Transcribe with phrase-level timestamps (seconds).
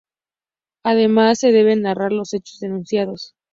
[0.83, 3.35] Además, se deben narrar los hechos denunciados.